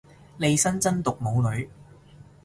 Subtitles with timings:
[0.39, 1.69] 利申真毒冇女